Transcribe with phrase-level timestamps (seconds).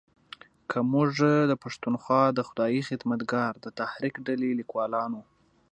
[0.69, 1.11] که موږ
[1.51, 5.21] د پښتونخوا د خدایي خدمتګار د تحریک ډلې لیکوالانو